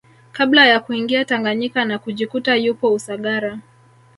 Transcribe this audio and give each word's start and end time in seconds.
Kabla 0.31 0.67
ya 0.67 0.79
kuingia 0.79 1.25
Tanganyika 1.25 1.85
na 1.85 1.99
kujikuta 1.99 2.55
yupo 2.55 2.93
Usagara 2.93 3.59